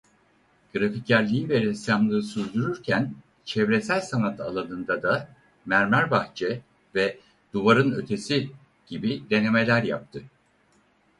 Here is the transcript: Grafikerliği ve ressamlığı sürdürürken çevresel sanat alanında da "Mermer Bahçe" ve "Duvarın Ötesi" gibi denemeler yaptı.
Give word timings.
Grafikerliği 0.73 1.49
ve 1.49 1.61
ressamlığı 1.61 2.23
sürdürürken 2.23 3.15
çevresel 3.45 4.01
sanat 4.01 4.39
alanında 4.39 5.03
da 5.03 5.29
"Mermer 5.65 6.11
Bahçe" 6.11 6.61
ve 6.95 7.19
"Duvarın 7.53 7.91
Ötesi" 7.91 8.49
gibi 8.87 9.29
denemeler 9.29 9.83
yaptı. 9.83 10.21